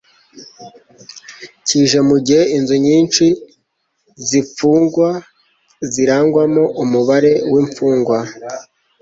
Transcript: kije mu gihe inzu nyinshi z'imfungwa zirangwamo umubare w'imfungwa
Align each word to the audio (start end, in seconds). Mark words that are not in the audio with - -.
kije 1.67 1.99
mu 2.09 2.17
gihe 2.25 2.43
inzu 2.57 2.75
nyinshi 2.87 3.25
z'imfungwa 4.29 5.09
zirangwamo 5.93 6.63
umubare 6.83 7.31
w'imfungwa 7.51 8.17